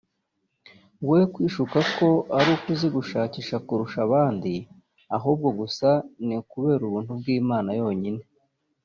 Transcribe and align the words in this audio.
we 1.09 1.19
kwishuka 1.33 1.79
ko 1.95 2.07
ari 2.37 2.49
uko 2.55 2.65
uzi 2.73 2.87
gushakisha 2.95 3.55
kurusha 3.65 3.99
abandi 4.07 4.53
ahubwo 5.17 5.47
gusa 5.59 5.89
ni 6.25 6.35
ukubera 6.41 6.81
Ubuntu 6.85 7.11
bw’Imana 7.19 7.69
yonyine 7.81 8.21